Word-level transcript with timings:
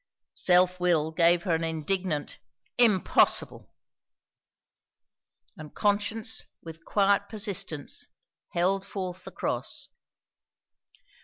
Self 0.33 0.79
will 0.79 1.11
gave 1.11 1.43
her 1.43 1.53
an 1.53 1.63
indignant 1.63 2.39
"Impossible!" 2.79 3.71
And 5.55 5.75
conscience 5.75 6.43
with 6.63 6.83
quiet 6.85 7.29
persistence 7.29 8.07
held 8.49 8.83
forth 8.83 9.25
the 9.25 9.31
cross. 9.31 9.89